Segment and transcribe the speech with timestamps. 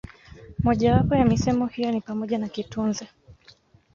[0.63, 3.07] Moja wapo ya misemo hiyo ni pamoja na kitunze